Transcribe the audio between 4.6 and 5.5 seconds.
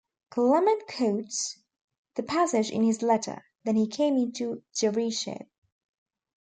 Jericho.